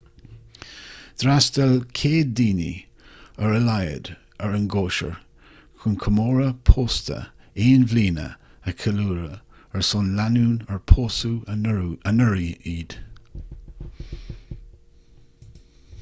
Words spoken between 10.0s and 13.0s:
lánúin ar pósadh anuraidh iad